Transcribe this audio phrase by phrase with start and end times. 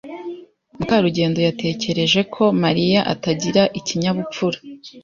[0.77, 4.57] Mukarugendo yatekereje ko Mariya atagira ikinyabupfura.